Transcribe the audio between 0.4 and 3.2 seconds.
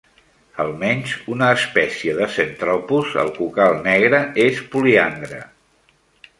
Almenys una espècie de "Centropus",